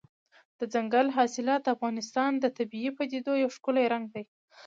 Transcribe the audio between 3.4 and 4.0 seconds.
یو ښکلی